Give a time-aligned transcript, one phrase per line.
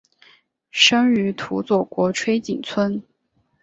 [0.71, 3.03] 生于土佐国吹井村。